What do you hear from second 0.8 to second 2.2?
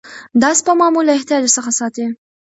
مو له احتیاج څخه ساتي.